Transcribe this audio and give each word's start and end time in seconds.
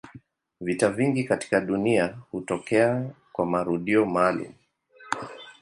Vitu 0.61 0.89
vingi 0.93 1.23
katika 1.23 1.61
dunia 1.61 2.17
hutokea 2.31 3.09
kwa 3.31 3.45
marudio 3.45 4.05
maalumu. 4.05 4.53